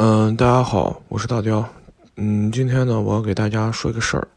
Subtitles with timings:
[0.00, 1.68] 嗯，大家好，我是大雕。
[2.14, 4.28] 嗯，今天呢，我要给大家说一个事儿，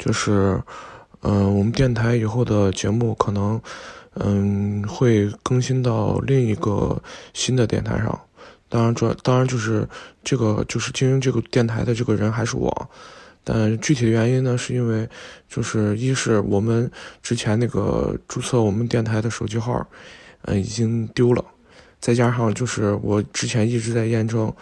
[0.00, 0.60] 就是，
[1.20, 3.60] 嗯，我们电台以后的节目可能，
[4.14, 7.00] 嗯，会更新到另一个
[7.34, 8.20] 新的电台上。
[8.68, 9.88] 当然，这当然就是
[10.24, 12.90] 这个就是经营这个电台的这个人还是我，
[13.44, 15.08] 但具体的原因呢，是因为
[15.48, 16.90] 就是一是我们
[17.22, 19.86] 之前那个注册我们电台的手机号，
[20.46, 21.44] 嗯，已经丢了。
[22.04, 24.52] 再加上就是我之前一直在验证，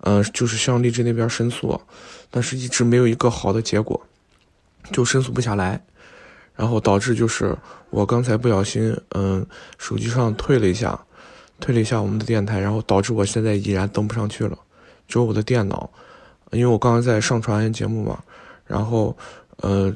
[0.00, 1.78] 嗯，就是向荔枝那边申诉，
[2.30, 4.00] 但是一直没有一个好的结果，
[4.92, 5.84] 就申诉不下来，
[6.54, 7.54] 然后导致就是
[7.90, 9.46] 我刚才不小心，嗯，
[9.76, 10.98] 手机上退了一下，
[11.60, 14.58] 退了一下我们的电台，然后导致我现在依然登不上去了，
[15.06, 15.90] 只有我的电脑，
[16.50, 18.24] 因为我刚刚在上传节目嘛，
[18.66, 19.14] 然后，
[19.58, 19.94] 呃，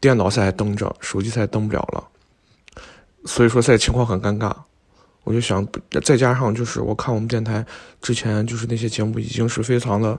[0.00, 2.08] 电脑才登着，手机才登不了了，
[3.26, 4.50] 所以说现在情况很尴尬。
[5.28, 5.66] 我就想，
[6.02, 7.62] 再加上就是我看我们电台
[8.00, 10.18] 之前就是那些节目已经是非常的、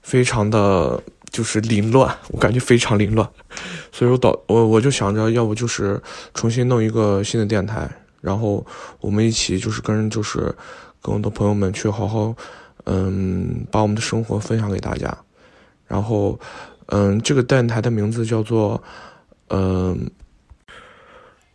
[0.00, 3.28] 非常的，就是凌乱，我感觉非常凌乱，
[3.92, 6.00] 所以我导我我就想着，要不就是
[6.32, 7.86] 重新弄一个新的电台，
[8.22, 8.66] 然后
[9.00, 10.38] 我们一起就是跟就是
[11.02, 12.34] 跟我的朋友们去好好，
[12.84, 15.14] 嗯，把我们的生活分享给大家，
[15.86, 16.40] 然后
[16.86, 18.82] 嗯，这个电台的名字叫做
[19.48, 20.10] 嗯，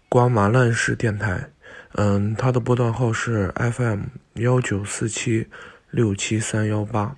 [0.10, 1.50] 瓜麻烂式电台。
[1.94, 4.02] 嗯，它的波段号是 FM
[4.34, 5.48] 幺九四七
[5.90, 7.16] 六七三幺八，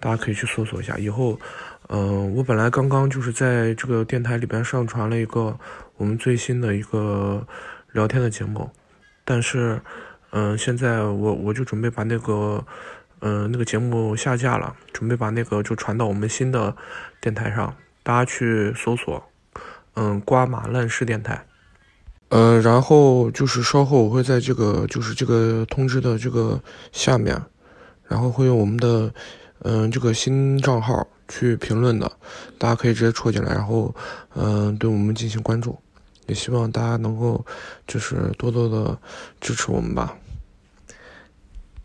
[0.00, 0.96] 大家可以去搜索一下。
[0.96, 1.38] 以后，
[1.88, 5.58] 嗯，我本来刚刚就是在这个电台里边上传了一个
[5.96, 7.46] 我们最新的一个
[7.92, 8.70] 聊天的节目，
[9.24, 9.80] 但是，
[10.30, 12.64] 嗯，现在我我就准备把那个，
[13.20, 16.74] 嗯，那个节目下架了，准备把那个就传到我们新的
[17.20, 19.30] 电台上，大家去搜索，
[19.94, 21.44] 嗯，瓜马烂事电台。
[22.32, 26.58] 呃，然后就是稍后我会在这个就是这个通知的这个
[26.90, 27.38] 下面，
[28.08, 29.12] 然后会用我们的
[29.58, 32.10] 嗯这个新账号去评论的，
[32.56, 33.94] 大家可以直接戳进来，然后
[34.34, 35.78] 嗯对我们进行关注，
[36.26, 37.44] 也希望大家能够
[37.86, 38.98] 就是多多的
[39.38, 40.16] 支持我们吧。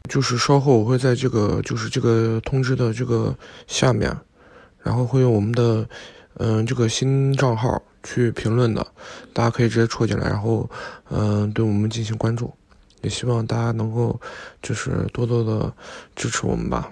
[0.07, 3.35] 就是稍后我会在这个就是这个通知的这个
[3.67, 4.17] 下面，
[4.81, 5.85] 然后会用我们的
[6.39, 7.81] 嗯这个新账号。
[8.03, 8.87] 去评论的，
[9.33, 10.69] 大家可以直接戳进来，然后，
[11.09, 12.53] 嗯，对我们进行关注，
[13.01, 14.17] 也希望大家能够
[14.61, 15.73] 就是多多的
[16.15, 16.89] 支持我们吧。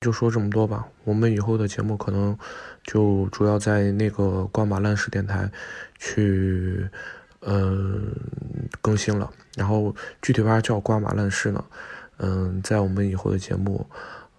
[0.00, 2.34] 就说这么多吧，我们以后的节目可能
[2.84, 5.50] 就主要在那个光马烂事电台
[5.98, 6.88] 去，
[7.40, 8.16] 嗯，
[8.80, 9.30] 更新了。
[9.56, 11.62] 然后具体为啥叫瓜马烂事呢？
[12.16, 13.86] 嗯，在我们以后的节目，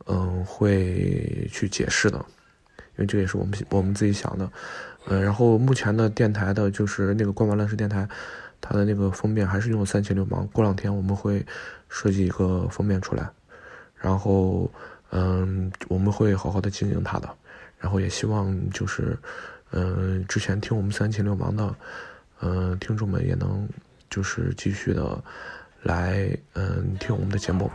[0.07, 2.25] 嗯，会去解释的。
[2.97, 4.49] 因为这也是我们我们自己想的，
[5.07, 8.07] 嗯，然后目前的电台的就是那个光马乱世电台，
[8.61, 10.47] 它的那个封面还是用三千流氓。
[10.53, 11.45] 过两天我们会
[11.89, 13.29] 设计一个封面出来，
[13.95, 14.71] 然后
[15.11, 17.29] 嗯，我们会好好的经营它的，
[17.79, 19.17] 然后也希望就是
[19.71, 21.75] 嗯，之前听我们三千流氓的
[22.41, 23.67] 嗯听众们也能
[24.09, 25.21] 就是继续的
[25.83, 27.69] 来嗯听我们的节目。